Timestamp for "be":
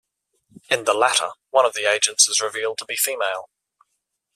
2.85-2.95